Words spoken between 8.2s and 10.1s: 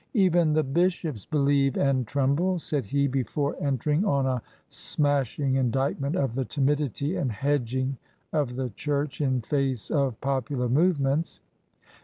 of the church in face